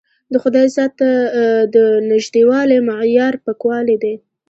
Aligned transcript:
د 0.31 0.33
خدای 0.43 0.67
ذات 0.75 0.91
ته 0.99 1.11
د 1.75 1.77
نژدېوالي 2.09 2.77
معیار 2.89 3.33
پاکوالی 3.45 3.97
دی. 4.03 4.15